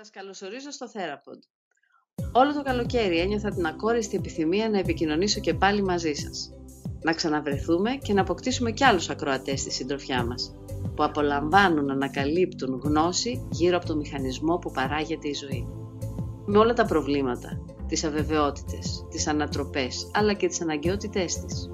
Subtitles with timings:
[0.00, 1.38] Σας καλωσορίζω στο Therapod.
[2.32, 6.52] Όλο το καλοκαίρι ένιωθα την ακόριστη επιθυμία να επικοινωνήσω και πάλι μαζί σας.
[7.02, 10.54] Να ξαναβρεθούμε και να αποκτήσουμε κι άλλους ακροατές στη συντροφιά μας,
[10.94, 15.68] που απολαμβάνουν να ανακαλύπτουν γνώση γύρω από το μηχανισμό που παράγεται η ζωή.
[16.46, 21.70] Με όλα τα προβλήματα, τις αβεβαιότητες, τις ανατροπές, αλλά και τις αναγκαιότητές της.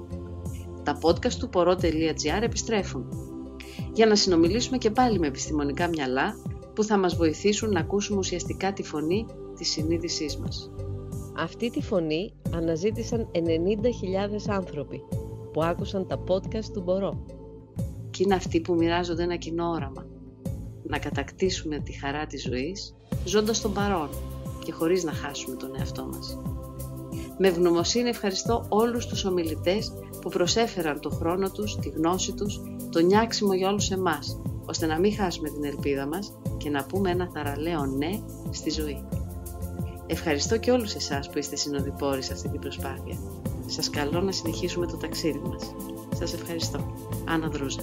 [0.83, 3.09] Τα podcast του poro.gr επιστρέφουν,
[3.93, 6.35] για να συνομιλήσουμε και πάλι με επιστημονικά μυαλά
[6.75, 9.25] που θα μας βοηθήσουν να ακούσουμε ουσιαστικά τη φωνή
[9.57, 10.71] της συνείδησής μας.
[11.37, 13.39] Αυτή τη φωνή αναζήτησαν 90.000
[14.47, 15.03] άνθρωποι
[15.53, 17.25] που άκουσαν τα podcast του Μπορώ.
[18.09, 20.05] Και είναι αυτοί που μοιράζονται ένα κοινό όραμα.
[20.83, 24.09] Να κατακτήσουμε τη χαρά της ζωής, ζώντας τον παρόν
[24.65, 26.39] και χωρίς να χάσουμε τον εαυτό μας.
[27.37, 32.99] Με ευγνωμοσύνη ευχαριστώ όλους τους ομιλητές που προσέφεραν το χρόνο τους, τη γνώση τους, το
[32.99, 37.29] νιάξιμο για όλους εμάς, ώστε να μην χάσουμε την ελπίδα μας και να πούμε ένα
[37.33, 38.19] θαραλέο ναι
[38.51, 39.05] στη ζωή.
[40.07, 43.17] Ευχαριστώ και όλους εσάς που είστε συνοδοιπόροι σε αυτή την προσπάθεια.
[43.65, 45.75] Σας καλώ να συνεχίσουμε το ταξίδι μας.
[46.15, 46.93] Σας ευχαριστώ.
[47.25, 47.81] Άννα Δρούζα.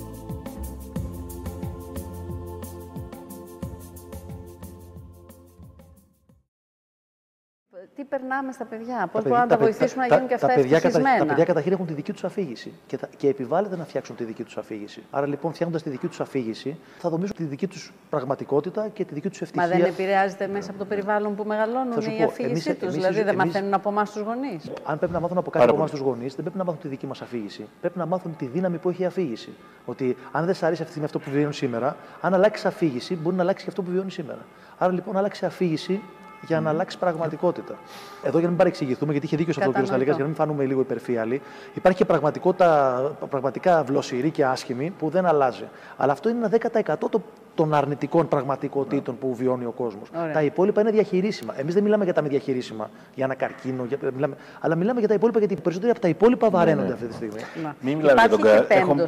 [8.33, 11.19] Περνάμε στα παιδιά, πώς μπορούμε να τα βοηθήσουμε να γίνουν και αυτά τα παιδιά, ευτυχισμένα;
[11.19, 14.43] Τα παιδιά καταρχήν έχουν τη δική τους αφήγηση και, και επιβάλλεται να φτιάξουν τη δική
[14.43, 15.03] τους αφήγηση.
[15.11, 19.15] Άρα λοιπόν, φτιάχνοντας τη δική τους αφήγηση, θα δομήσουν τη δική τους πραγματικότητα και τη
[19.15, 19.69] δική τους ευτυχία.
[19.69, 22.93] Μα δεν επηρεάζεται μέσα από το περιβάλλον που μεγαλώνουν η αφήγησή τους.
[22.93, 24.71] Δηλαδή δεν μαθαίνουν από εμάς τους γονείς.
[24.85, 26.89] Αν πρέπει να μάθουν από κάτι από εμάς τους γονείς, δεν πρέπει να μάθουν τη
[26.89, 27.69] δική μας αφήγηση.
[27.81, 29.53] Πρέπει να μάθουν τη δύναμη που έχει η αφήγηση.
[29.85, 33.37] Ότι αν δεν σ' αρέσει αυτή τη αυτό που βιώνουν σήμερα, αν αλλάξει αφήγηση, μπορεί
[33.37, 34.39] να αλλάξει και αυτό που βιώνει σήμερα.
[34.79, 36.01] Άρα λοιπόν, άλλαξε αφήγηση
[36.47, 37.75] για να αλλάξει πραγματικότητα.
[38.23, 39.87] Εδώ για να μην παρεξηγηθούμε, γιατί είχε δίκιο σε αυτό ο κ.
[39.87, 41.43] Σταλίκα, για να μην φανούμε λίγο υπερφύαλοι,
[41.75, 45.69] υπάρχει και πραγματικότητα πραγματικά βλοσιρή και άσχημη που δεν αλλάζει.
[45.97, 47.21] Αλλά αυτό είναι ένα 10%
[47.55, 50.11] των αρνητικών πραγματικότητων που βιώνει ο κόσμος.
[50.33, 51.55] Τα υπόλοιπα είναι διαχειρίσιμα.
[51.57, 53.99] Εμείς δεν μιλάμε για τα μη διαχειρίσιμα, για ένα καρκίνο, για...
[54.15, 54.37] μιλάμε...
[54.61, 56.93] αλλά μιλάμε για τα υπόλοιπα, γιατί οι περισσότεροι από τα υπόλοιπα βαραίνονται ναι.
[56.93, 57.41] αυτή τη στιγμή.
[57.63, 57.77] Να.
[57.81, 59.05] Μην μιλάμε για τον καρκίνο.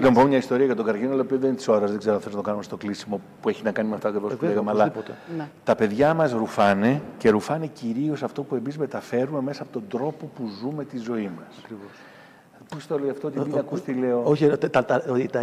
[0.00, 2.20] Να πω μια ιστορία για τον καρκίνο, αλλά δεν είναι της ώρας, δεν ξέρω αν
[2.20, 4.70] θέλω να το κάνουμε στο κλείσιμο που έχει να κάνει με αυτά ακριβώς που λέγαμε.
[4.70, 4.92] Αλλά
[5.36, 5.48] ναι.
[5.64, 10.30] τα παιδιά μας ρουφάνε και ρουφάνε κυρίως αυτό που εμείς μεταφέρουμε μέσα από τον τρόπο
[10.36, 11.78] που ζούμε τη ζωή μας.
[12.68, 15.02] Πού το λέει αυτό, ότι μην ακούς τι λέω; Όχι, τα, τα, τα,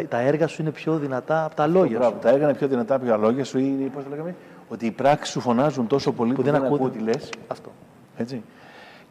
[0.09, 2.13] τα, έργα σου είναι πιο δυνατά από τα λόγια σου.
[2.21, 4.35] Τα έργα είναι πιο δυνατά από τα λόγια σου ή πώς το λέγαμε,
[4.69, 7.29] ότι οι πράξεις σου φωνάζουν τόσο πολύ που, που δεν, δεν ακούω τι λες.
[7.47, 7.71] Αυτό.
[8.17, 8.43] Έτσι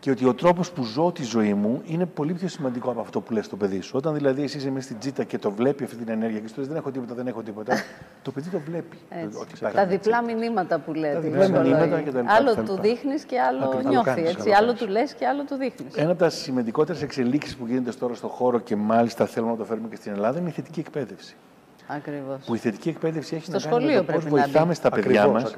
[0.02, 3.20] και ότι ο τρόπος που ζω τη ζωή μου είναι πολύ πιο σημαντικό από αυτό
[3.20, 3.92] που λες στο παιδί σου.
[3.96, 6.66] Όταν δηλαδή εσύ είσαι μέσα στην τζίτα και το βλέπει αυτή την ενέργεια και σου
[6.66, 7.74] δεν έχω τίποτα, δεν έχω τίποτα,
[8.22, 8.96] το παιδί το βλέπει.
[9.40, 10.34] Ότι τα διπλά έτσι.
[10.34, 11.14] μηνύματα που λέτε.
[11.14, 12.32] Τα διπλά μηνύματα και τα λοιπά.
[12.32, 13.84] Άλλο του δείχνεις και άλλο Ακριβώς.
[13.84, 14.30] νιώθεις.
[14.30, 14.50] Έτσι.
[14.50, 15.94] Άλλο του λες και άλλο του δείχνεις.
[15.94, 19.64] Ένα από τα σημαντικότερες εξελίξεις που γίνεται τώρα στον χώρο και μάλιστα θέλουμε να το
[19.64, 21.36] φέρουμε και στην Ελλάδα είναι η θετική εκπαίδευση.
[21.96, 22.44] Ακριβώς.
[22.46, 25.54] Που η θετική εκπαίδευση έχει στο να κάνει με το πώς βοηθάμε στα παιδιά μας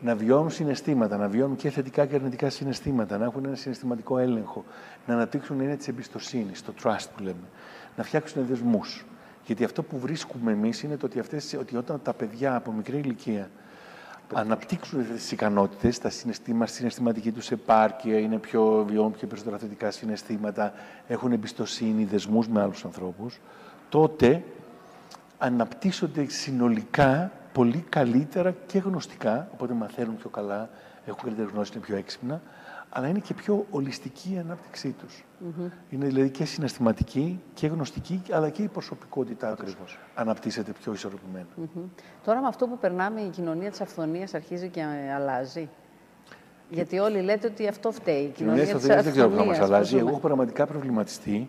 [0.00, 4.64] να βιώνουν συναισθήματα, να βιώνουν και θετικά και αρνητικά συναισθήματα, να έχουν ένα συναισθηματικό έλεγχο,
[5.06, 7.46] να αναπτύξουν έννοια της εμπιστοσύνης, το trust που λέμε,
[7.96, 9.04] να φτιάξουν δεσμούς.
[9.46, 12.98] Γιατί αυτό που βρίσκουμε εμείς είναι το ότι, αυτές, ότι όταν τα παιδιά από μικρή
[12.98, 13.50] ηλικία
[14.34, 19.90] αναπτύξουν αυτέ τις ικανότητες, τα συναισθήμα, συναισθηματική τους επάρκεια, είναι πιο βιώνουν πιο περισσότερα θετικά
[19.90, 20.72] συναισθήματα,
[21.08, 23.40] έχουν εμπιστοσύνη, δεσμούς με άλλους ανθρώπους,
[23.88, 24.42] τότε
[25.44, 30.70] αναπτύσσονται συνολικά πολύ καλύτερα και γνωστικά, οπότε μαθαίνουν πιο καλά,
[31.04, 32.42] έχουν καλύτερη γνώση, είναι πιο έξυπνα,
[32.90, 35.24] αλλά είναι και πιο ολιστική η ανάπτυξή τους.
[35.90, 41.46] Είναι δηλαδή και συναισθηματική και γνωστική, αλλά και η προσωπικότητά τους αναπτύσσεται πιο ισορροπημένα.
[42.24, 44.82] Τώρα με αυτό που περνάμε, η κοινωνία της αυθονίας αρχίζει και
[45.14, 45.68] αλλάζει.
[46.68, 48.22] Γιατί όλοι λέτε ότι αυτό φταίει.
[48.22, 49.96] Η κοινωνία, της αυθονίας δεν ξέρω πώς μα αλλάζει.
[49.96, 51.48] Εγώ έχω πραγματικά προβληματιστεί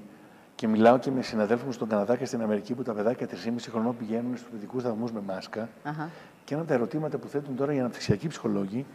[0.64, 3.36] και μιλάω και με συναδέλφους μου στον Καναδά και στην Αμερική που τα παιδάκια 3,5
[3.70, 5.70] χρονών πηγαίνουν στους παιδικούς δαμούς με μάσκα.
[5.86, 6.08] Uh-huh.
[6.46, 8.86] Και ένα από τα ερωτήματα που θέτουν τώρα οι αναπτυξιακοί ψυχολόγοι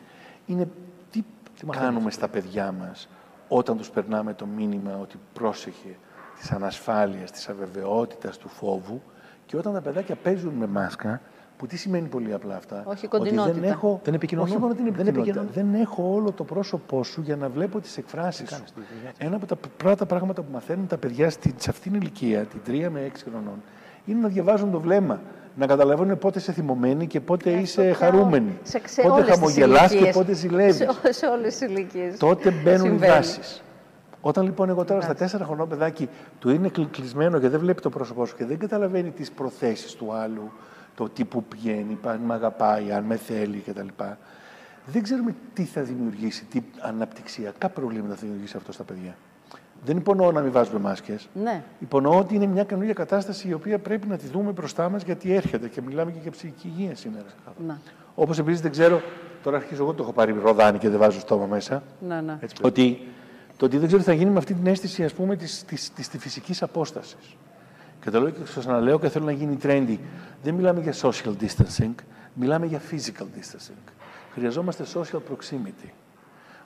[0.47, 0.69] είναι
[1.11, 1.25] τι,
[1.59, 3.09] τι κάνουμε στα παιδιά μας
[3.49, 5.97] όταν τους περνάμε το μήνυμα ότι πρόσεχε
[6.41, 9.03] τη ανασφάλεια, της αβεβαιότητας, του φόβου
[9.47, 11.21] και όταν τα παιδάκια παίζουν με μάσκα
[11.59, 13.51] που τι σημαίνει πολύ απλά αυτά; Όχι κοντινότητα.
[13.51, 14.47] Ότι δεν έχω, δεν επικοινωνώ.
[14.47, 15.33] Όχι μόνο την επικοινωνία.
[15.33, 18.63] Δεν, δεν έχω όλο το πρόσωπό σου για να βλέπω τις εκφράσεις σου.
[19.19, 22.89] Ένα από τα πρώτα πράγματα που μαθαίνουν τα παιδιά σε αυτήν την ηλικία, την 3
[22.91, 23.63] με 6 χρονών,
[24.07, 25.21] είναι να διαβάζουν το βλέμμα.
[25.57, 28.59] Να καταλαβαίνουν πότε είσαι θυμωμένη και πότε yeah, είσαι χαρούμενη.
[28.63, 30.77] Σε, σε πότε χαμογελάς και πότε ζηλεύεις.
[30.77, 32.19] Σε, σε όλες τις ηλικίες.
[32.19, 33.41] Τότε μπαίνουν οι βάσει.
[34.21, 37.91] Όταν λοιπόν εγώ τώρα στα τέσσερα χρονών παιδάκι του είναι κλεισμένο και δεν βλέπει το
[37.91, 40.53] πρόσωπό σου και δεν καταλαβαίνει τις προθέσεις του άλλου,
[40.99, 43.89] το τι που πηγαίνει, αν με αγαπάει, αν με θέλει κτλ.
[44.87, 49.17] Δεν ξέρουμε τι θα δημιουργήσει, τι αναπτυξιακά προβλήματα θα δημιουργήσει αυτό στα παιδιά.
[49.85, 51.29] Δεν υπονοώ να μην βάζουμε μάσκες.
[51.43, 51.63] Ναι.
[51.79, 55.35] Υπονοώ ότι είναι μια καινούργια κατάσταση η οποία πρέπει να τη δούμε μπροστά μας γιατί
[55.35, 57.27] έρχεται και μιλάμε και για ψυχική υγεία σήμερα.
[57.67, 57.77] Ναι.
[58.15, 59.01] Όπως επίσης δεν ξέρω,
[59.43, 61.83] τώρα αρχίζω εγώ το έχω πάρει ροδάνι και δεν βάζω στόμα μέσα.
[62.01, 62.39] Ναι, ναι.
[62.63, 62.99] ότι
[63.57, 65.93] το ότι δεν ξέρω τι θα γίνει με αυτή την αίσθηση ας πούμε, της, της,
[65.93, 67.37] της, της φυσικής απόστασης.
[68.09, 69.99] Και το λέω και σας αναλέω και θέλω να γίνει trendy.
[70.43, 71.95] Δεν μιλάμε για social distancing,
[72.35, 73.93] μιλάμε για physical distancing.
[74.33, 75.89] Χρειαζόμαστε social proximity.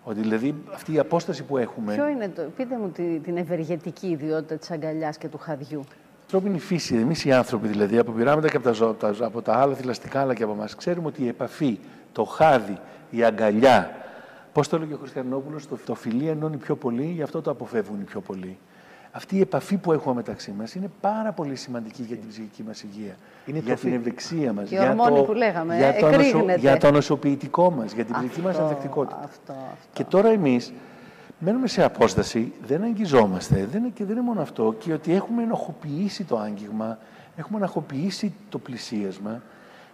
[0.02, 1.94] Ότι δηλαδή αυτή η απόσταση που έχουμε.
[1.94, 2.92] Ποιο είναι το, πείτε μου
[3.22, 5.84] την ευεργετική ιδιότητα της αγκαλιάς και του χαδιού.
[6.22, 8.96] Ανθρώπινη φύση, εμείς οι άνθρωποι δηλαδή, από πειράματα και από τα, ζώα,
[9.26, 11.78] από τα άλλα θηλαστικά αλλά και από εμάς, ξέρουμε ότι η επαφή,
[12.12, 12.78] το χάδι,
[13.10, 13.90] η αγκαλιά,
[14.52, 18.00] Πώς το έλεγε ο Χριστιανόπουλος, το, το φιλί ενώνει πιο πολύ, γι' αυτό το αποφεύγουν
[18.00, 18.58] οι πιο πολλοί.
[19.14, 22.82] Αυτή η επαφή που έχουμε μεταξύ μας είναι πάρα πολύ σημαντική για την ψυχική μας
[22.82, 23.16] υγεία.
[23.46, 24.68] Είναι για την ευεξία μας.
[24.68, 28.58] Για, το, που λέγαμε, για, το νοσο, για το νοσοποιητικό μας, για την ψυχική μας
[28.58, 29.20] ανθεκτικότητα.
[29.24, 29.88] Αυτό, αυτό.
[29.92, 30.72] Και τώρα εμείς
[31.38, 33.68] μένουμε σε απόσταση, δεν αγγιζόμαστε.
[33.72, 36.98] Δεν είναι, και δεν είναι μόνο αυτό, και ότι έχουμε ενοχοποιήσει το άγγιγμα,
[37.36, 39.42] έχουμε ενοχοποιήσει το πλησίασμα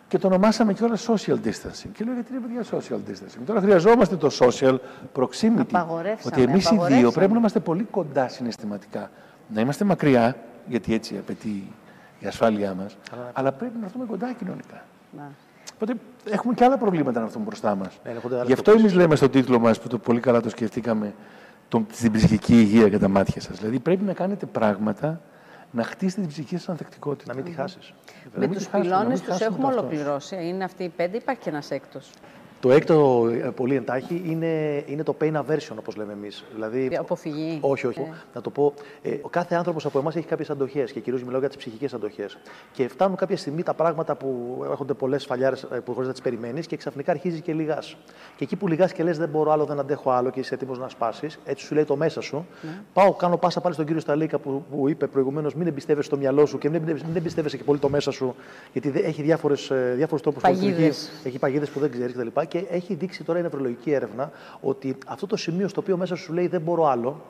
[0.08, 1.90] και το ονομάσαμε κιόλα social distancing.
[1.92, 4.76] Και λέω γιατί είναι παιδιά social distancing; Τώρα χρειαζόμαστε το social
[5.14, 5.84] proximity.
[6.26, 9.10] Ότι εμείς οι δύο πρέπει να είμαστε πολύ κοντά συναισθηματικά.
[9.54, 11.72] Να είμαστε μακριά, γιατί έτσι απαιτεί
[12.18, 13.30] η ασφάλειά μας, αλλά...
[13.32, 14.84] αλλά πρέπει να έρθουμε κοντά κοινωνικά.
[15.16, 15.30] Να.
[15.74, 15.94] Οπότε
[16.30, 17.98] έχουμε και άλλα προβλήματα να έρθουμε μπροστά μας.
[18.04, 21.14] Ναι, Γι' αυτό εμείς λέμε στο τίτλο μας, που το πολύ καλά το σκεφτήκαμε,
[22.00, 23.58] την ψυχική υγεία για τα μάτια σας.
[23.58, 25.20] Δηλαδή πρέπει να κάνετε πράγματα
[25.70, 27.32] να χτίσετε την ψυχική σας ανθεκτικότητα.
[27.34, 27.92] Να μην τη χάσεις.
[28.34, 30.36] Με τους πυλώνες τους έχουμε ολοκληρώσει.
[30.46, 32.10] Είναι αυτοί οι πέντε, υπάρχει και ένας έκτος.
[32.60, 36.44] Το έκτο, ε, πολύ εντάχει, είναι, είναι το pain aversion, όπως λέμε εμείς.
[36.54, 37.58] Δηλαδή, Αποφυγή.
[37.60, 38.00] Όχι, όχι.
[38.00, 38.12] Ε.
[38.34, 38.74] Να το πω.
[39.02, 41.94] Ε, ο κάθε άνθρωπος από εμάς έχει κάποιες αντοχές και κυρίως μιλάω για τις ψυχικές
[41.94, 42.38] αντοχές.
[42.72, 46.22] Και φτάνουν κάποια στιγμή τα πράγματα που έχονται πολλές φαλιάρες ε, που χωρίς να τις
[46.22, 47.78] περιμένεις και ξαφνικά αρχίζεις και λιγά.
[48.36, 50.78] Και εκεί που λιγά και λες δεν μπορώ άλλο, δεν αντέχω άλλο και είσαι έτοιμος
[50.78, 52.46] να σπάσεις, έτσι σου λέει το μέσα σου.
[52.62, 52.80] Ναι.
[52.92, 56.46] Πάω, κάνω πάσα πάλι στον κύριο Σταλίκα που, που είπε προηγουμένως μην εμπιστεύεσαι στο μυαλό
[56.46, 56.82] σου και μην
[57.14, 58.34] εμπιστεύεσαι και πολύ το μέσα σου,
[58.72, 59.66] γιατί έχει διάφορους
[60.20, 60.48] τρόπους που
[61.24, 64.30] Έχει παγίδες που δεν ξέρεις κτλ και έχει δείξει τώρα η νευρολογική έρευνα
[64.60, 67.20] ότι αυτό το σημείο στο οποίο μέσα σου λέει δεν μπορώ άλλο,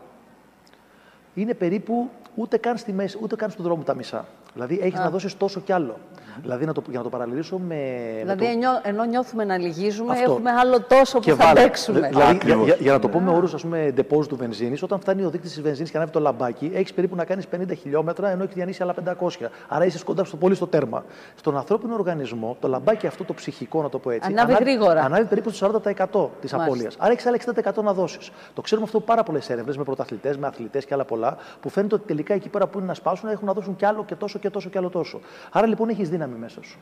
[1.34, 4.26] είναι περίπου ούτε καν, στη μέση, ούτε καν στον δρόμο τα μισά.
[4.52, 5.96] Δηλαδή έχεις να δώσεις τόσο κι άλλο.
[6.42, 7.76] Δηλαδή, να το, για να το παραλληλήσω με.
[8.20, 8.80] Δηλαδή, με το...
[8.82, 10.32] ενώ νιώθουμε να λυγίζουμε, Αυτό.
[10.32, 12.08] έχουμε άλλο τόσο που θα αντέξουμε.
[12.08, 13.94] Δηλαδή, για, για, για, να το πούμε όρους, ας πούμε,
[14.28, 17.24] του βενζίνης, όταν φτάνει ο δείκτης της βενζίνης και ανέβει το λαμπάκι, έχεις περίπου να
[17.24, 19.28] κάνεις 50 χιλιόμετρα, ενώ έχει διανύσει άλλα 500.
[19.68, 21.04] Άρα είσαι κοντά στο πολύ στο τέρμα.
[21.34, 25.02] Στον ανθρώπινο οργανισμό, το λαμπάκι αυτό το ψυχικό, να το πω έτσι, ανάβει, ανάβει γρήγορα.
[25.02, 25.80] Ανάβει περίπου στο
[26.10, 26.96] 40% της απώλειας.
[26.98, 27.36] Άρα έχεις άλλα
[27.78, 28.30] 60% να δώσεις.
[28.54, 31.94] Το ξέρουμε αυτό πάρα πολλές έρευνες με πρωταθλητές, με αθλητές και άλλα πολλά, που φαίνεται
[31.94, 34.37] ότι τελικά εκεί πέρα που είναι να σπάσουν έχουν να δώσουν κι άλλο και τόσο
[34.38, 35.20] και τόσο και άλλο τόσο.
[35.52, 36.78] Άρα λοιπόν έχεις δύναμη μέσα σου.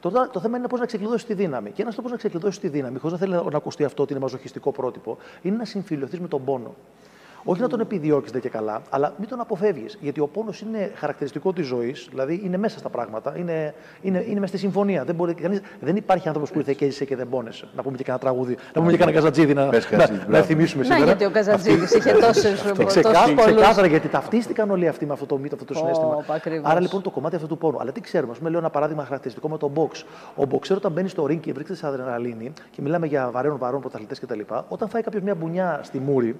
[0.00, 1.70] Το, το θέμα είναι πώς να ξεκλειδώσεις τη δύναμη.
[1.70, 4.20] Και ένας τρόπος να ξεκλειδώσεις τη δύναμη, χωρίς να θέλει να ακουστεί αυτό ότι είναι
[4.20, 6.74] μαζοχιστικό πρότυπο, είναι να συμφιλειωθείς με τον πόνο.
[7.44, 9.98] Όχι να τον επιδιώξει και καλά, αλλά μην τον αποφεύγεις.
[10.00, 14.40] Γιατί ο πόνος είναι χαρακτηριστικό της ζωής, δηλαδή είναι μέσα στα πράγματα, είναι, είναι, είναι
[14.40, 15.04] μέσα στη συμφωνία.
[15.04, 17.68] Δεν, μπορεί, κανείς, δεν υπάρχει άνθρωπος που ήρθε και έζησε και δεν πόνεσαι.
[17.76, 19.72] Να πούμε και κανένα τραγούδι, να πούμε και κανένα καζατζίδι να, να,
[20.28, 21.00] να, θυμίσουμε σήμερα.
[21.00, 22.54] Να, γιατί ο καζατζίδι είχε τόσε
[22.86, 26.24] Ξεκάθαρα, γιατί ταυτίστηκαν όλοι αυτοί με αυτό το μύτο, αυτό το συνέστημα.
[26.62, 27.80] Άρα λοιπόν το κομμάτι αυτού του πόνου.
[27.80, 30.04] Αλλά τι ξέρουμε, ας πούμε, λέω ένα παράδειγμα χαρακτηριστικό με τον box.
[30.36, 33.80] Ο boxer όταν μπαίνει στο ring και βρίσκεται σε αδρεναλίνη και μιλάμε για βαρέων βαρών
[33.80, 34.40] πρωταθλητές κτλ.
[34.68, 36.36] Όταν φάει κάποιος μια μπουνιά στη μούρη,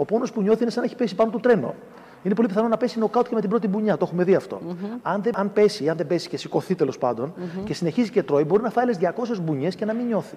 [0.00, 1.74] ο πόνος που νιώθει είναι σαν να έχει πέσει πάνω του τρένο.
[2.22, 3.96] Είναι πολύ πιθανό να πέσει νοκάουτ και με την πρώτη μπουνιά.
[3.96, 4.60] Το έχουμε δει αυτό.
[4.68, 4.98] Mm-hmm.
[5.02, 7.64] Αν, δεν, αν πέσει, αν δεν πέσει και σηκωθεί τέλος πάντων mm-hmm.
[7.64, 10.36] και συνεχίζει και τρώει, μπορεί να φάει άλλες 200 μπουνιές και να μην νιώθει.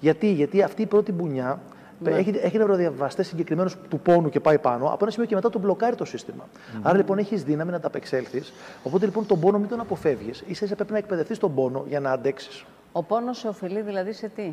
[0.00, 1.60] Γιατί, Γιατί αυτή η πρώτη μπουνιά
[2.02, 2.10] ναι.
[2.10, 4.86] Έχει, έχει νευροδιαβαστές συγκεκριμένους του πόνου και πάει πάνω.
[4.86, 6.44] Από ένα σημείο και μετά τον μπλοκάρει το σύστημα.
[6.44, 6.80] Mm-hmm.
[6.82, 8.52] Άρα λοιπόν έχεις δύναμη να τα απεξέλθεις.
[8.82, 10.44] Οπότε λοιπόν τον πόνο μην τον αποφεύγεις.
[10.52, 12.64] σα ίσα πρέπει να εκπαιδευτείς τον πόνο για να αντέξεις.
[12.92, 14.52] Ο πόνος σε ωφελεί δηλαδή σε τι;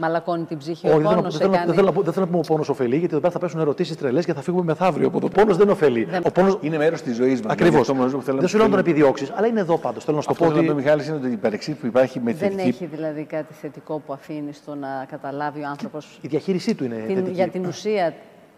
[0.00, 0.88] Μαλακώνει την ψυχή.
[0.88, 3.20] Όχι, ο δεν, δεν, δεν, θέλω, δεν θέλω να πούμε ο πόνος ωφελεί, γιατί εδώ
[3.20, 5.06] πέρα θα πέσουν ερωτήσεις τρελές και θα φύγουμε μεθαύριο.
[5.06, 6.08] Οπότε ο πόνος δεν ωφελεί.
[6.22, 6.58] Ο πόνος...
[6.60, 7.52] Είναι μέρος της ζωής μας.
[7.52, 7.90] Ακριβώς.
[8.26, 10.04] Δεν σου λέω να τον επιδιώξεις, αλλά είναι εδώ πάντως.
[10.04, 10.44] Θέλω να σου το πω.
[10.44, 14.02] Αυτό που Μιχάλη είναι ότι η παρεξή που υπάρχει με Δεν έχει δηλαδή κάτι θετικό
[14.06, 16.18] που αφήνει στο να καταλάβει ο άνθρωπος.
[16.20, 17.22] Η διαχείρισή του είναι.
[17.32, 18.14] Για την ουσία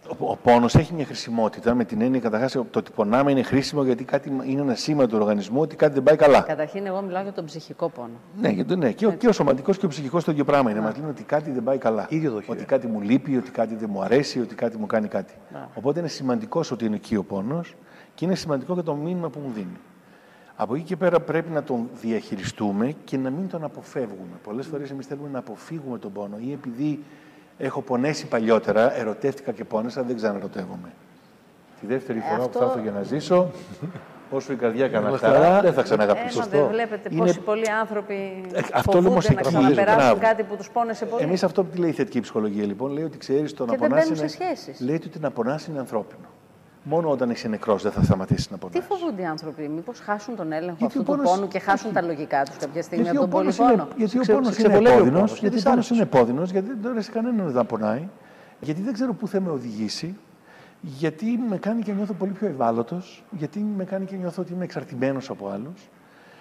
[0.08, 3.84] ο, ο πόνος έχει μια χρησιμότητα με την έννοια καταρχάς το ότι πονάμε είναι χρήσιμο
[3.84, 6.40] γιατί κάτι είναι ένα σήμα του οργανισμού ότι κάτι δεν πάει καλά.
[6.40, 8.20] Καταρχήν, εγώ μιλάω για τον ψυχικό πόνο.
[8.40, 8.92] Ναι, για ναι.
[8.92, 10.80] Και, ο, και ο σωματικός και ο ψυχικός το ίδιο πράγμα είναι.
[10.80, 12.06] Μας λένε ότι κάτι δεν πάει καλά.
[12.08, 15.08] Ίδιο το ότι κάτι μου λείπει, ότι κάτι δεν μου αρέσει, ότι κάτι μου κάνει
[15.08, 15.34] κάτι.
[15.52, 15.68] Να.
[15.75, 17.75] Οπότε είναι σημαντικός ότι είναι εκεί ο πόνος
[18.14, 19.78] και είναι σημαντικό και το μήνυμα που μου δίνει.
[20.56, 24.37] Από εκεί και πέρα πρέπει να τον διαχειριστούμε και να μην τον αποφεύγουμε.
[24.42, 27.04] Πολλές φορές εμείς θέλουμε να αποφύγουμε τον πόνο ή επειδή
[27.58, 30.92] Έχω πονέσει παλιότερα, ερωτεύτηκα και πόνεσα, δεν ξαναρωτεύομαι.
[31.80, 32.49] Τη δεύτερη φορά αυτό...
[32.49, 33.50] που θα έρθω για να ζήσω,
[34.30, 36.42] όσο η καρδιά έκανα χαρά, δεν θα ξαναγαπήσω.
[36.42, 40.70] Ε, δεν βλέπετε ε, πόσοι πολλοί άνθρωποι ε, αυτό φοβούνται να ξαναπεράσουν κάτι που τους
[40.70, 41.23] πόνεσε πολύ.
[41.23, 44.28] Εμείς αυτό τι λέει η θετική ψυχολογία λοιπόν, λέει ότι ξέρεις το να πονάς είναι...
[44.78, 46.28] Λέει ότι να πονάς είναι ανθρώπινο.
[46.87, 48.81] Μόνο όταν είσαι νεκρός δεν θα σταματήσεις να πονάει.
[48.81, 51.31] Τι φοβούνται οι άνθρωποι, Μήπως χάσουν τον έλεγχο γιατί αυτού πόνος...
[51.31, 54.59] του πόνου και χάσουν τα λογικά τους κάποια στιγμή από τον πολυπόνο; Γιατί ο πόνος
[54.59, 58.09] είναι επώδυνος, γιατί ο πόνος είναι επώδυνος, γιατί δεν αρέσει κανέναν να πονάει,
[58.61, 60.17] γιατί δεν ξέρω πού θα με οδηγήσει,
[60.81, 64.64] γιατί με κάνει και νιώθω πολύ πιο ευάλωτος, γιατί με κάνει και νιώθω ότι είμαι
[64.64, 65.88] εξαρτημένος από άλλους.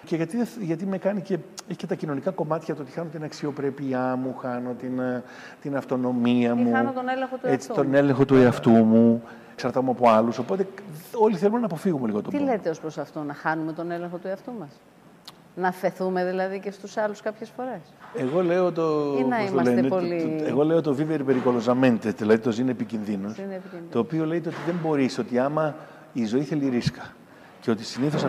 [0.04, 3.24] Και γιατί, γιατί με κάνει και, έχει και τα κοινωνικά κομμάτια το ότι χάνω την
[3.24, 5.22] αξιοπρέπειά μου, χάνω την, ε,
[5.62, 6.72] την αυτονομία μου.
[6.72, 9.22] Χάνω τον έλεγχο του έτσι, τον έλεγχο του εαυτού μου.
[9.52, 10.38] Εξαρτάμαι από άλλους.
[10.38, 10.66] Οπότε
[11.14, 14.16] όλοι θέλουμε να αποφύγουμε λίγο τον Τι λέτε ως προς αυτό, να χάνουμε τον έλεγχο
[14.16, 14.68] του εαυτού μας;
[15.54, 17.80] Να φεθούμε δηλαδή και στους άλλους κάποιες φορές;
[18.16, 19.16] Εγώ λέω το.
[19.18, 20.36] Ή να είμαστε το πολύ.
[20.38, 23.40] Το, εγώ λέω το vivere pericolosamente, δηλαδή το ζει επικίνδυνος.
[23.90, 25.74] Το οποίο λέει ότι δεν μπορείς, ότι άμα
[26.12, 27.02] η ζωή θέλει ρίσκα.
[27.64, 28.24] Και ότι συνήθως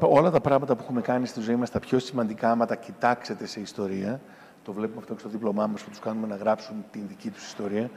[0.00, 3.46] όλα τα πράγματα που έχουμε κάνει στη ζωή μας, τα πιο σημαντικά, άμα τα κοιτάξετε
[3.46, 4.20] σε ιστορία,
[4.64, 7.46] το βλέπουμε αυτό και στο δίπλωμά μας που τους κάνουμε να γράψουν την δική τους
[7.46, 7.90] ιστορία,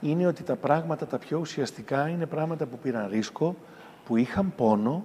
[0.00, 3.56] είναι ότι τα πράγματα τα πιο ουσιαστικά είναι πράγματα που πήραν ρίσκο,
[4.04, 5.04] που είχαν πόνο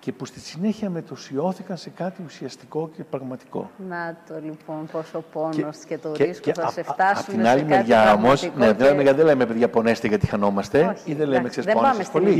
[0.00, 3.70] και που στη συνέχεια μετωσιώθηκαν σε κάτι ουσιαστικό και πραγματικό.
[3.88, 7.24] Να το λοιπόν, πόσο πόνος και, και, το ρίσκο θα σε φτάσουν.
[7.26, 8.72] Απ' την άλλη μεριά όμω, ναι, και...
[8.72, 12.30] δεν, δεν λέμε παιδιά πονέστε γιατί χανόμαστε, Όχι, ή δεν λέμε ξεσπώνεστε πολύ.
[12.30, 12.36] Ή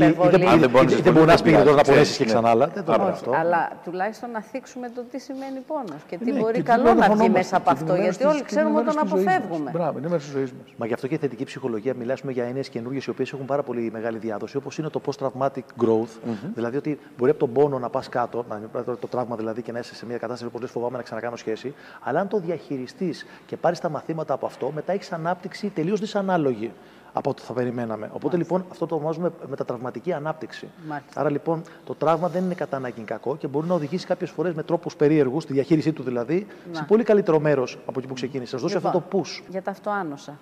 [1.01, 2.67] δεν μπορεί να πει τώρα να πονέσει και ξανά άλλα.
[2.67, 3.31] Δεν το αυτό.
[3.35, 7.29] Αλλά τουλάχιστον να θίξουμε το τι σημαίνει πόνος και τι ναι, μπορεί καλό να βγει
[7.29, 7.95] μέσα από αυτό.
[7.95, 9.71] Γιατί όλοι ξέρουμε ότι τον αποφεύγουμε.
[9.71, 10.73] Μπράβο, είναι μέρο της ζωής μας.
[10.77, 13.63] Μα γι' αυτό και η θετική ψυχολογία μιλάμε για έννοιες καινούργιες οι οποίες έχουν πάρα
[13.63, 16.31] πολύ μεγάλη διάδοση, όπως είναι το post-traumatic growth.
[16.53, 19.79] Δηλαδή ότι μπορεί από τον πόνο να πας κάτω, να το τραύμα δηλαδή και να
[19.79, 21.73] είσαι σε μια κατάσταση που φοβάμαι να ξανακάνω σχέση.
[22.01, 26.71] Αλλά αν το διαχειριστείς και πάρεις τα μαθήματα από αυτό, μετά έχεις ανάπτυξη τελείως δυσανάλογη
[27.13, 28.05] από ό,τι θα περιμέναμε.
[28.05, 28.37] Οπότε Μάλιστα.
[28.37, 30.67] λοιπόν αυτό το ονομάζουμε μετατραυματική ανάπτυξη.
[30.87, 31.19] Μάλιστα.
[31.19, 34.53] Άρα λοιπόν το τραύμα δεν είναι κατά ανάγκη κακό και μπορεί να οδηγήσει κάποιες φορές
[34.53, 36.77] με τρόπους περίεργους, τη διαχείρισή του δηλαδή, να.
[36.77, 38.51] σε πολύ καλύτερο μέρος από εκεί που ξεκίνησε.
[38.51, 39.43] Σας δώσει λοιπόν, αυτό το push.
[39.49, 40.37] Για τα αυτοάνοσα.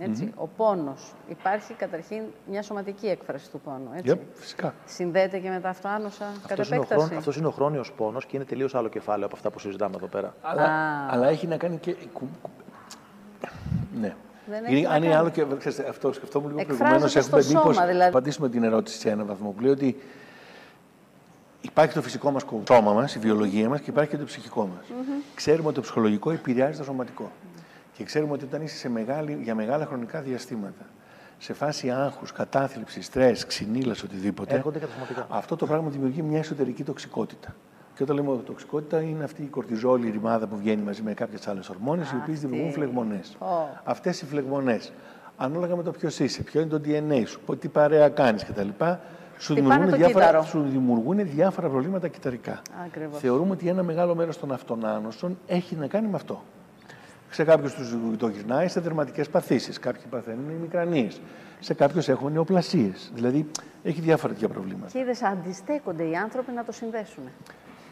[0.00, 0.32] Έτσι.
[0.36, 1.12] Ο πόνος.
[1.28, 3.90] Υπάρχει καταρχήν μια σωματική έκφραση του πόνου.
[3.94, 4.14] Έτσι.
[4.14, 4.74] Yep, φυσικά.
[4.86, 7.14] Συνδέεται και με τα αυτοάνοσα κατ' επέκταση.
[7.14, 10.06] Αυτός είναι ο χρόνιος πόνος και είναι τελείως άλλο κεφάλαιο από αυτά που συζητάμε εδώ
[10.06, 10.34] πέρα.
[10.42, 10.68] Αλλά,
[11.10, 11.96] αλλά έχει να κάνει και...
[14.00, 14.14] Ναι.
[14.46, 17.16] Δεν έχει αν είναι άλλο και ξέρετε, αυτό σκεφτόμουν λίγο προηγουμένως.
[17.16, 18.02] Έχουμε μήπω δηλαδή.
[18.02, 19.96] απαντήσουμε την ερώτηση σε έναν βαθμό που λέει ότι
[21.60, 24.84] υπάρχει το φυσικό μας σώμα μας, η βιολογία μας και υπάρχει και το ψυχικό μας.
[24.88, 25.22] Mm-hmm.
[25.34, 27.30] Ξέρουμε ότι το ψυχολογικό επηρεάζει το σωματικό.
[28.00, 30.84] Και ξέρουμε ότι όταν είσαι σε μεγάλη, για μεγάλα χρονικά διαστήματα,
[31.38, 34.64] σε φάση άγχους, κατάθλιψη, στρες, ξυνήλας, οτιδήποτε.
[35.28, 37.54] Αυτό το πράγμα δημιουργεί μια εσωτερική τοξικότητα.
[37.94, 41.48] Και όταν λέμε τοξικότητα, είναι αυτή η κορτιζόλη, η ρημάδα που βγαίνει μαζί με κάποιες
[41.48, 43.36] άλλες ορμόνες, οι οποίες δημιουργούν φλεγμονές.
[43.38, 43.44] Oh.
[43.84, 44.92] Αυτές οι φλεγμονές,
[45.36, 48.68] ανάλογα με το ποιος είσαι, ποιο είναι το DNA σου, τι παρέα κάνεις κτλ.,
[49.38, 52.62] σου δημιουργούν, διάφορα, σου δημιουργούν διάφορα προβλήματα κυταρικά.
[53.12, 56.42] Θεωρούμε ότι ένα μεγάλο μέρος των αυτονάνωσων έχει να κάνει με αυτό.
[57.30, 57.74] Σε κάποιους
[58.18, 59.78] το γυρνάει σε δερματικές παθήσεις.
[59.78, 61.20] Κάποιοι παθαίνουν μικρανίες.
[61.60, 63.10] Σε κάποιους έχουν νεοπλασίες.
[63.14, 63.50] Δηλαδή
[63.82, 64.90] έχει διάφορα τέτοια προβλήματα.
[64.92, 67.22] Και είδες, αντιστέκονται οι άνθρωποι να το συνδέσουν.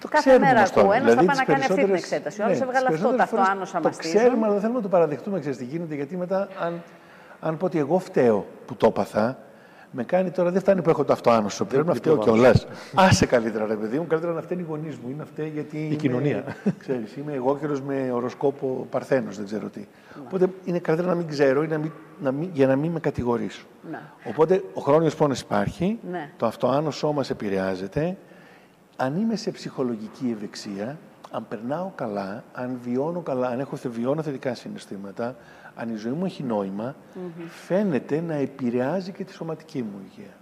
[0.00, 0.92] Το κάθε μέρα ακούω.
[0.92, 2.40] Ένας δηλαδή, θα πάει να κάνει αυτή την εξέταση.
[2.40, 3.90] Ο άλλος ναι, έβγαλε αυτό, το αυτό άνοσα μα.
[3.90, 5.40] Το ξέρουμε, αλλά δεν θέλουμε να το παραδεχτούμε.
[5.40, 6.82] Ξέρετε τι γίνεται, γιατί μετά, αν,
[7.40, 9.38] αν πω ότι εγώ φταίω που το έπαθα,
[9.90, 11.64] με κάνει τώρα, δεν φτάνει που έχω το αυτοάνωσο.
[11.64, 12.66] Πρέπει να φταίω κιόλας.
[12.94, 14.06] Άσε καλύτερα, ρε παιδί μου.
[14.06, 15.88] Καλύτερα να φταίνει οι γονείς μου ή να φταίει γιατί.
[15.90, 16.44] Η κοινωνία.
[16.78, 19.86] Ξέρεις, είμαι εγώ καιρο με οροσκόπο Παρθένος, δεν ξέρω τι.
[20.24, 21.90] Οπότε είναι καλύτερα να μην ξέρω ή να μην,
[22.20, 23.64] να μην, για να μην με κατηγορήσω.
[23.90, 24.12] Να.
[24.24, 26.30] Οπότε ο χρόνιος πόνος υπάρχει, ναι.
[26.36, 28.16] το αυτοάνωσό μας επηρεάζεται.
[28.96, 30.98] Αν είμαι σε ψυχολογική ευεξία,
[31.30, 35.36] αν περνάω καλά, αν βιώνω καλά, αν έχω βιώνω θετικά συναισθήματα,
[35.80, 36.96] αν η ζωή μου έχει νόημα,
[37.48, 40.32] φαίνεται να επηρεάζει και τη σωματική μου υγεία.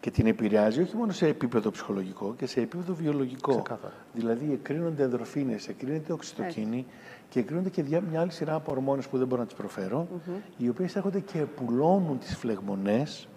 [0.00, 3.50] Και την επηρεάζει όχι μόνο σε επίπεδο ψυχολογικό και σε επίπεδο βιολογικό.
[3.50, 3.94] Ξεκάθαρα.
[4.14, 6.86] Δηλαδή εκρίνονται ενδροφίνες, εκρίνεται οξυτοκίνη
[7.28, 10.08] και εκρίνονται και μια άλλη σειρά από ορμόνες που δεν μπορώ να τις προφέρω,
[10.56, 13.28] οι οποίες έρχονται και πουλώνουν τις φλεγμονές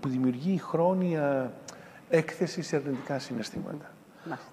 [0.00, 1.52] που δημιουργεί χρόνια
[2.08, 3.93] έκθεσης σε αρνητικά συναισθήματα.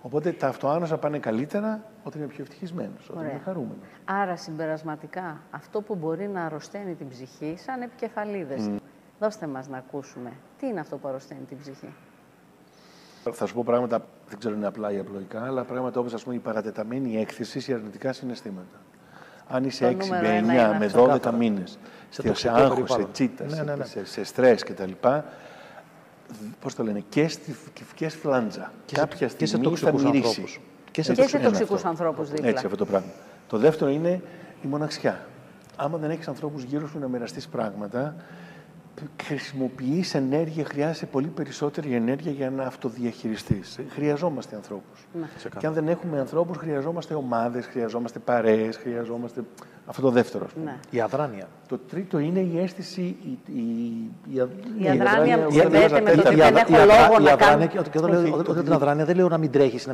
[0.01, 3.87] Οπότε τα αυτοάνοσα πάνε καλύτερα όταν είναι πιο ευτυχισμένος, όταν είναι χαρούμενος.
[4.05, 8.67] Άρα συμπερασματικά, αυτό που μπορεί να αρρωσταίνει την ψυχή, σαν επικεφαλίδες.
[8.69, 8.75] Mm.
[9.19, 10.31] Δώστε μας να ακούσουμε.
[10.59, 11.93] Τι είναι αυτό που αρρωσταίνει την ψυχή;
[13.31, 17.17] Θα σου πω πράγματα, δεν ξέρω είναι απλά ή απλοϊκά, αλλά πράγματα όπως η παρατεταμένη
[17.17, 18.79] έκθεση σε αρνητικά συναισθήματα.
[19.47, 21.79] Αν είσαι 6 με 9 με 12 μήνες
[22.31, 23.85] σε άγχος, σε τσίτα, ναι, ναι, ναι.
[23.85, 24.91] σε, σε στρες κτλ.,
[26.59, 27.55] Πώς το λένε, και, στη,
[27.95, 28.71] και φλάντζα.
[28.85, 30.59] Και Κάποια και σε τοξικούς ανθρώπους.
[30.91, 32.47] Και σε, και σε τοξικούς ανθρώπους δίπλα.
[32.47, 33.11] Έτσι αυτό το πράγμα.
[33.47, 34.21] Το δεύτερο είναι
[34.63, 35.25] η μοναξιά.
[35.75, 38.15] Άμα δεν έχεις ανθρώπους γύρω σου να μοιραστείς πράγματα,
[39.23, 43.79] χρησιμοποιείς ενέργεια, χρειάζεται πολύ περισσότερη ενέργεια για να αυτοδιαχειριστείς.
[43.89, 45.07] Χρειαζόμαστε ανθρώπους.
[45.13, 45.27] Ναι.
[45.57, 49.41] Και αν δεν έχουμε ανθρώπους, χρειαζόμαστε ομάδες, χρειαζόμαστε παρέες, χρειαζόμαστε.
[49.85, 50.47] Αυτό το δεύτερο.
[50.63, 50.75] Ναι.
[50.89, 51.47] Η αδράνεια.
[51.67, 53.01] Το τρίτο είναι η αίσθηση.
[53.01, 53.59] Η, η,
[54.29, 54.35] η,
[54.77, 57.67] η αδράνεια που συνδέεται με το ότι δεν έχω λόγο να κάνω.
[57.67, 59.87] Και όταν λέω την αδράνεια δεν λέω να μην τρέχεις.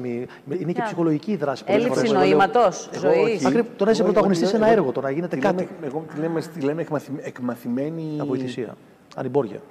[0.59, 1.63] Είναι και ψυχολογική η δράση.
[1.67, 3.65] Έλλειψη νοήματος ζωής.
[3.75, 5.67] Το να είσαι πρωταγωνιστής σε ένα έργο, το να γίνεται κάτι.
[5.81, 6.05] Εγώ
[6.53, 6.85] τη λέμε
[7.21, 8.17] εκμαθημένη.
[8.21, 8.75] Αβοηθησία.
[9.17, 9.62] Ανυμπόρια.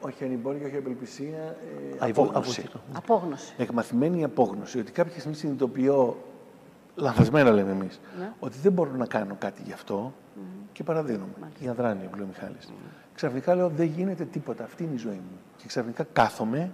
[0.00, 1.56] Όχι ανυμπόρια, όχι απελπισία.
[2.00, 2.68] Ε, απόγνωση.
[2.92, 3.54] απόγνωση.
[3.56, 4.78] Εκμαθημένη απόγνωση.
[4.78, 6.16] Ότι κάποια στιγμή συνειδητοποιώ,
[6.94, 8.32] λανθασμένα λέμε εμείς, ναι.
[8.38, 10.40] ότι δεν μπορώ να κάνω κάτι γι' αυτό mm.
[10.72, 11.50] και παραδίνομαι.
[11.58, 12.68] Η αδράνεια που λέει ο Μιχάλης.
[12.68, 12.72] Mm.
[13.14, 14.64] Ξαφνικά λέω δεν γίνεται τίποτα.
[14.64, 15.38] Αυτή είναι η ζωή μου.
[15.56, 16.70] Και ξαφνικά κάθομαι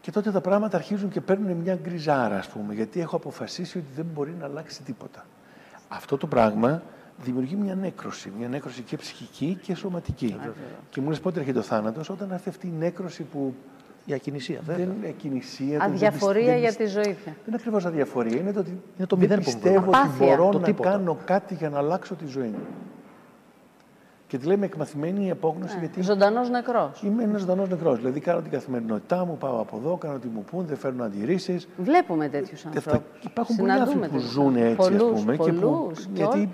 [0.00, 3.86] και τότε τα πράγματα αρχίζουν και παίρνουν μια γκριζάρα, ας πούμε, γιατί έχω αποφασίσει ότι
[3.96, 5.24] δεν μπορεί να αλλάξει τίποτα.
[5.88, 6.82] Αυτό το πράγμα
[7.22, 8.32] δημιουργεί μια νέκρωση.
[8.38, 10.36] Μια νέκρωση και ψυχική και σωματική.
[10.90, 13.54] Και μου λες πότε έρχεται ο θάνατος, όταν έρθει αυτή η νέκρωση που.
[14.08, 14.86] Η ακινησία, βέβαια.
[14.86, 15.82] Δεν είναι ακινησία.
[15.82, 17.02] Αδιαφορία δεν, για τη ζωή.
[17.02, 18.40] Δεν είναι ακριβώς αδιαφορία.
[18.40, 20.90] Είναι το ότι είναι το δεν πιστεύω ότι μπορώ το να τίποτα.
[20.90, 22.66] κάνω κάτι για να αλλάξω τη ζωή μου.
[24.26, 25.74] Και τη λέμε εκμαθημένη η απόγνωση.
[25.74, 25.80] Ναι.
[25.80, 27.02] Γιατί ζωντανός νεκρός.
[27.02, 27.96] Είμαι ένας ζωντανός νεκρός.
[27.98, 31.68] Δηλαδή κάνω την καθημερινότητά μου, πάω από εδώ, κάνω τι μου πούν, δεν φέρνω αντιρρήσεις.
[31.76, 33.24] Βλέπουμε τέτοιους ανθρώπους.
[33.24, 35.36] Υπάρχουν πολλοί άνθρωποι που ζουν έτσι, ας πούμε.
[35.36, 36.50] και που, γιατί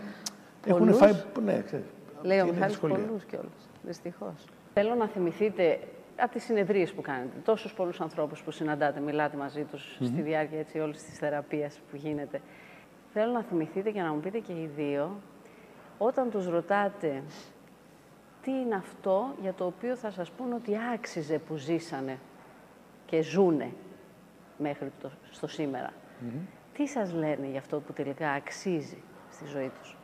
[0.66, 1.12] έχουν φάει.
[1.44, 1.86] Ναι, ξέρεις,
[2.22, 3.68] Λέει ο Μιχάλης πολλούς κιόλας.
[3.82, 4.44] Δυστυχώς.
[4.74, 5.78] Θέλω να θυμηθείτε
[6.16, 10.58] από τις συνεδρίες που κάνετε, τόσους πολλούς ανθρώπους που συναντάτε, μιλάτε μαζί τους στη διάρκεια
[10.58, 12.40] έτσι, όλης της θεραπείας που γίνεται.
[13.12, 15.20] Θέλω να θυμηθείτε και να μου πείτε και οι δύο,
[15.98, 17.22] όταν τους ρωτάτε
[18.42, 22.18] τι είναι αυτό για το οποίο θα σας πούν ότι άξιζε που ζήσανε
[23.06, 23.72] και ζούνε
[24.58, 25.92] μέχρι το, στο σήμερα.
[26.72, 29.96] Τι σας λένε για αυτό που τελικά αξίζει στη ζωή τους;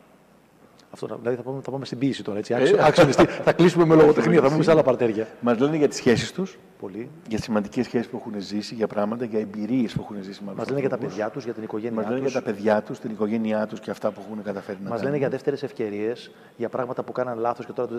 [0.91, 2.37] Αυτό, δηλαδή θα πάμε, θα πάμε στην ποιήση τώρα.
[2.37, 2.53] Έτσι.
[2.53, 5.27] Ε, θα κλείσουμε με λογοτεχνία, θα πούμε σε άλλα παρτέρια.
[5.39, 6.47] Μα λένε για τι σχέσει του.
[6.79, 7.09] Πολύ.
[7.27, 10.41] Για σημαντικέ σχέσει που έχουν ζήσει, για πράγματα, για εμπειρίε που έχουν ζήσει.
[10.43, 12.07] Μα λένε για τα παιδιά του, για την οικογένειά του.
[12.07, 14.83] Μα λένε για τα παιδιά του, την οικογένειά του και αυτά που έχουν καταφέρει να
[14.83, 14.97] κάνουν.
[14.97, 16.13] Μα λένε για δεύτερε ευκαιρίε,
[16.57, 17.89] για πράγματα που κάναν λάθο και τώρα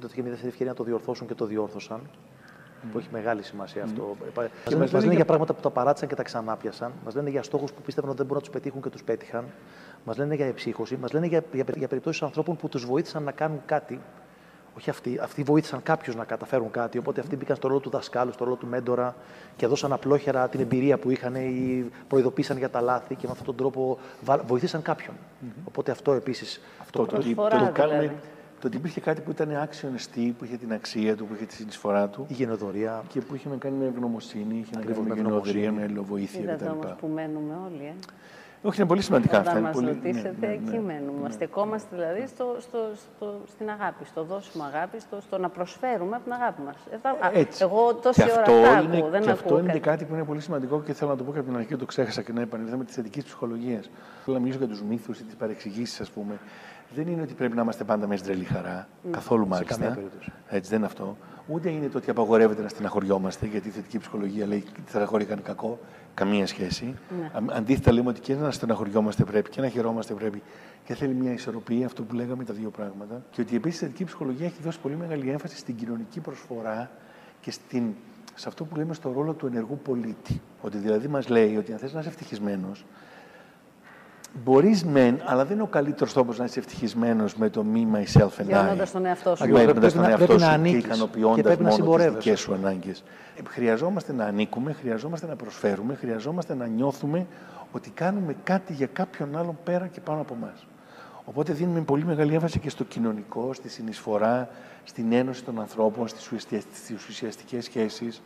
[0.00, 2.00] δόθηκε μια δεύτερη ευκαιρία να το διορθώσουν και το διόρθωσαν.
[2.84, 2.88] Mm.
[2.92, 3.84] Που έχει μεγάλη σημασία mm.
[3.84, 4.16] αυτό.
[4.78, 6.92] Μας λένε, λένε για πράγματα που τα παράτησαν και τα ξανάπιασαν.
[7.04, 9.44] Μας λένε για στόχους που πίστευαν ότι δεν μπορούν να τους πετύχουν και τους πέτυχαν.
[10.04, 13.32] Μας λένε για εψύχωση, μας λένε για, για, για περιπτώσεις ανθρώπων που τους βοήθησαν να
[13.32, 14.00] κάνουν κάτι.
[14.76, 16.98] Όχι αυτοί, αυτοί βοήθησαν κάποιους να καταφέρουν κάτι.
[16.98, 19.14] Οπότε αυτοί μπήκαν στο ρόλο του δασκάλου, στο ρόλο του μέντορα
[19.56, 23.46] και δώσαν απλόχερα την εμπειρία που είχαν ή προειδοποίησαν για τα λάθη και με αυτόν
[23.46, 23.98] τον τρόπο
[24.46, 25.14] βοήθησαν κάποιον.
[25.16, 25.62] Mm-hmm.
[25.64, 26.60] Οπότε αυτό επίσης.
[26.80, 28.12] Αυτό το, το, το, κάνουμε, το
[28.66, 31.54] ότι υπήρχε κάτι που ήταν άξιο εστί, που είχε την αξία του, που είχε τη
[31.54, 32.26] συνεισφορά του.
[32.28, 33.02] Η γενοδορία.
[33.08, 36.66] Και που είχε να κάνει με ευγνωμοσύνη, είχε να κάνει με γενοδορία, με αλληλοβοήθεια κτλ.
[36.66, 37.94] όμως που μένουμε όλοι, ε.
[38.66, 39.50] Όχι, είναι πολύ σημαντικά αυτά.
[39.50, 39.86] Αν μας πολύ...
[39.86, 41.22] ρωτήσετε, ναι, ναι, εκεί ναι, μένουμε.
[41.22, 41.30] Ναι.
[41.30, 42.78] Στεκόμαστε δηλαδή στο, στο,
[43.16, 46.76] στο, στην αγάπη, στο δώσουμε αγάπη, στο, στο να προσφέρουμε από την αγάπη μας.
[47.34, 50.04] Ε, εγώ τόση και ώρα αυτό αυτά είναι, ακούω, δεν και αυτό είναι και κάτι
[50.04, 52.22] που είναι πολύ σημαντικό και θέλω να το πω και από την αρχή το ξέχασα
[52.22, 53.80] και να επανέλθω τη θετική ψυχολογία.
[54.24, 56.38] Θέλω να μιλήσω για τους μύθους ή τις παρεξηγήσεις, ας πούμε.
[56.94, 58.88] Δεν είναι ότι πρέπει να είμαστε πάντα με στρελή χαρά.
[58.88, 59.10] Mm.
[59.10, 59.98] Καθόλου μάλιστα.
[60.48, 61.16] Έτσι δεν είναι αυτό.
[61.46, 65.40] Ούτε είναι το ότι απαγορεύεται να στεναχωριόμαστε, γιατί η θετική ψυχολογία λέει ότι στεναχώρια κάνει
[65.40, 65.78] κακό.
[66.14, 66.94] Καμία σχέση.
[67.20, 67.30] Ναι.
[67.52, 70.42] Αντίθετα, λέμε ότι και να στεναχωριόμαστε πρέπει και να χαιρόμαστε πρέπει.
[70.84, 73.22] Και θέλει μια ισορροπία, αυτό που λέγαμε τα δύο πράγματα.
[73.30, 76.90] Και ότι επίσης η θετική ψυχολογία έχει δώσει πολύ μεγάλη έμφαση στην κοινωνική προσφορά
[77.40, 77.94] και στην,
[78.34, 80.40] σε αυτό που λέμε στο ρόλο του ενεργού πολίτη.
[80.60, 82.84] Ότι δηλαδή μας λέει ότι αν θες να είσαι ευτυχισμένος,
[84.42, 88.22] Μπορείς μεν, αλλά δεν είναι ο καλύτερος τρόπος να είσαι ευτυχισμένος με το me, myself
[88.22, 88.46] and I.
[88.46, 89.44] Βιώνοντας τον εαυτό σου.
[89.44, 93.02] Βιώνοντας τον εαυτό σου και ικανοποιώντας μόνο τις δικές σου ανάγκες.
[93.36, 97.26] Ε, χρειαζόμαστε να ανήκουμε, χρειαζόμαστε να προσφέρουμε, χρειαζόμαστε να νιώθουμε
[97.72, 100.66] ότι κάνουμε κάτι για κάποιον άλλον πέρα και πάνω από εμάς.
[101.24, 104.48] Οπότε δίνουμε πολύ μεγάλη έμφαση και στο κοινωνικό, στη συνεισφορά,
[104.84, 108.22] στην ένωση των ανθρώπων, στις ουσιαστικές σχέσεις.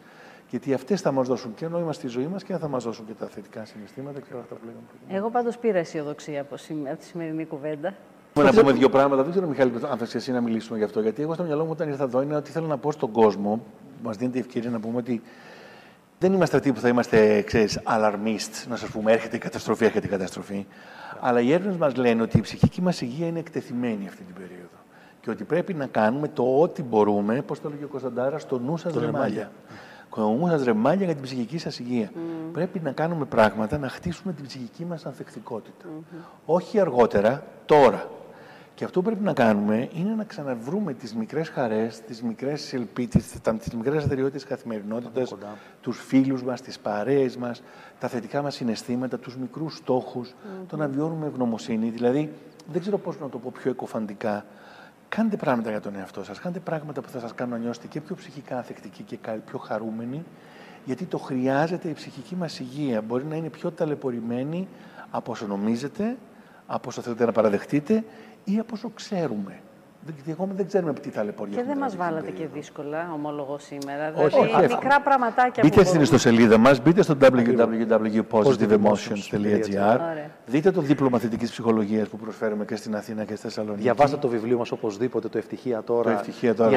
[0.51, 3.13] Γιατί αυτές θα μας δώσουν και νόημα στη ζωή μας και θα μας δώσουν και
[3.13, 5.17] τα θετικά συναισθήματα και όλα αυτά που λέγαμε πριν.
[5.17, 7.95] Εγώ πάντως πήρα αισιοδοξία από, σήμερα, τη σημερινή κουβέντα.
[8.35, 9.23] Να πούμε δύο πράγματα.
[9.23, 11.01] Δεν ξέρω, Μιχάλη, αν θα εσύ να μιλήσουμε γι' αυτό.
[11.01, 13.63] Γιατί εγώ στο μυαλό μου όταν ήρθα εδώ είναι ότι θέλω να πω στον κόσμο,
[14.03, 15.23] μας δίνεται η ευκαιρία να πούμε ότι
[16.19, 20.07] δεν είμαστε αυτοί που θα είμαστε, ξέρεις, alarmist, να σας πούμε έρχεται η καταστροφή, έρχεται
[20.07, 20.67] η καταστροφή.
[21.21, 24.79] Αλλά οι έρευνες μας λένε ότι η ψυχική μας υγεία είναι εκτεθειμένη αυτή την περίοδο.
[25.21, 28.77] Και ότι πρέπει να κάνουμε το ό,τι μπορούμε, πώς το λέγει ο Κωνσταντάρας, στο νου
[28.77, 29.51] σας ρεμάλια
[30.09, 32.11] οικονομού σα ρεμάλια για την ψυχική σας υγεία.
[32.15, 32.19] Mm.
[32.53, 35.85] Πρέπει να κάνουμε πράγματα να χτίσουμε την ψυχική μας ανθεκτικότητα.
[35.85, 36.25] Mm-hmm.
[36.47, 38.11] Όχι αργότερα, τώρα.
[38.75, 43.19] Και αυτό που πρέπει να κάνουμε είναι να ξαναβρούμε τις μικρές χαρές, τις μικρές ελπίδε,
[43.59, 45.35] τις μικρές αστεριότητε της καθημερινότητας,
[45.81, 47.63] τους φίλους μας, τις παρέες μας,
[47.99, 50.65] τα θετικά μας συναισθήματα, τους μικρούς στόχους, mm-hmm.
[50.69, 51.89] το να βιώνουμε ευγνωμοσύνη.
[51.89, 52.33] Δηλαδή,
[52.73, 54.45] δεν ξέρω πώς να το πω πιο εκοφαντικά,
[55.09, 58.01] Κάντε πράγματα για τον εαυτό σας, κάντε πράγματα που θα σας κάνουν να νιώσετε και
[58.01, 60.25] πιο ψυχικά ανθεκτικοί και πιο χαρούμενοι,
[60.85, 63.03] γιατί το χρειάζεται η ψυχική μας υγεία.
[63.03, 64.69] Μπορεί να είναι πιο ταλαιπωρημένη
[65.11, 66.17] από όσο νομίζετε,
[66.67, 68.05] από όσο θέλετε να παραδεχτείτε
[68.45, 69.61] ή από όσο ξέρουμε.
[70.27, 74.13] Εγώ δεν ξέρουμε τι ταλαιπωρία Και δεν μας βάλατε και δύσκολα, ομολογώ σήμερα.
[74.15, 79.99] Όχι, δηλαδή, όχι, μικρά πραγματάκια Μπείτε στην ιστοσελίδα μας, μπείτε στο www.positiveemotions.gr.
[80.47, 83.83] Δείτε το δίπλωμα θετικής ψυχολογίας που προσφέρουμε και στην Αθήνα και στη Θεσσαλονίκη.
[83.83, 86.03] Διαβάστε το βιβλίο μας οπωσδήποτε, το Ευτυχία τώρα.
[86.03, 86.77] Το Ευτυχία τώρα.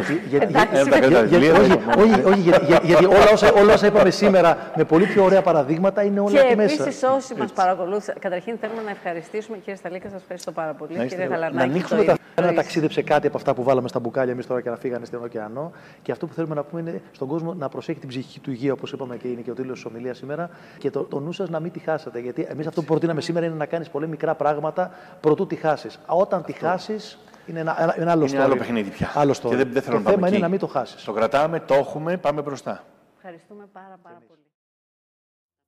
[2.83, 3.31] Γιατί όλα
[3.73, 6.75] όσα είπαμε σήμερα με πολύ πιο ωραία παραδείγματα είναι όλα εκεί μέσα.
[6.75, 11.07] Και επίσης όσοι μας παρακολούθησαν, καταρχήν θέλουμε να ευχαριστήσουμε, κύριε Σταλίκα, σας ευχαριστώ πάρα πολύ.
[11.07, 11.55] Κύριε Γαλανάκη.
[11.55, 12.15] Να ανοίξουμε τα.
[12.35, 15.23] Ένα ταξίδεψε κάτι από αυτά που βάλαμε στα μπουκάλια εμείς τώρα και να φύγανε στον
[15.23, 15.71] ωκεανό.
[16.01, 18.73] Και αυτό που θέλουμε να πούμε είναι στον κόσμο να προσέχει την ψυχική του υγεία,
[18.73, 21.49] όπως είπαμε και είναι και ο τίτλος της ομιλίας σήμερα, και το, το νου σας
[21.49, 22.19] να μην τη χάσετε.
[22.19, 25.99] Γιατί εμείς αυτό που προτείναμε σήμερα είναι να κάνεις πολύ μικρά πράγματα προτού τη χάσεις.
[26.05, 29.11] Όταν τη χάσεις, είναι ένα, ένα, άλλο, είναι άλλο παιχνίδι πια.
[29.15, 31.03] Άλλο Και δεν, δεν θέλω το να θέμα είναι να μην το χάσεις.
[31.03, 32.83] Το κρατάμε, το έχουμε, πάμε μπροστά.
[33.15, 34.41] Ευχαριστούμε πάρα, πάρα πολύ.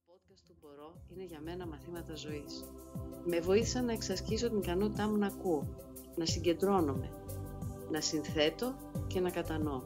[0.06, 2.64] Τα podcast του Μπορώ είναι για μένα μαθήματα ζωής.
[3.26, 5.68] Με βοήθησαν να εξασκήσω την ικανότητά μου να ακούω,
[6.16, 7.10] να συγκεντρώνομαι,
[7.94, 8.76] να συνθέτω
[9.08, 9.82] και να κατανοώ.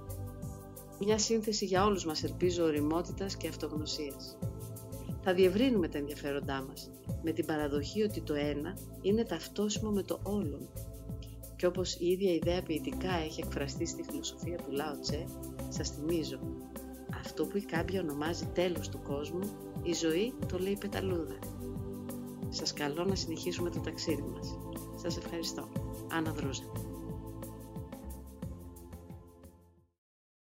[0.99, 4.37] Μια σύνθεση για όλους μας ελπίζω οριμότητας και αυτογνωσίας.
[5.21, 6.91] Θα διευρύνουμε τα ενδιαφέροντά μας
[7.23, 10.69] με την παραδοχή ότι το ένα είναι ταυτόσιμο με το όλον.
[11.55, 15.25] Και όπως η ίδια ιδέα ποιητικά έχει εκφραστεί στη φιλοσοφία του Λάο Τσε,
[15.69, 16.39] σας θυμίζω,
[17.19, 19.49] αυτό που η κάμπια ονομάζει τέλος του κόσμου,
[19.83, 21.39] η ζωή το λέει πεταλούδα.
[22.49, 24.57] Σας καλώ να συνεχίσουμε το ταξίδι μας.
[24.95, 25.69] Σας ευχαριστώ.
[26.11, 26.86] Άννα Δρούζα.